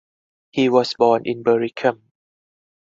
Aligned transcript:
He 0.49 0.67
was 0.69 0.95
born 0.95 1.27
in 1.27 1.43
Berekum. 1.43 2.01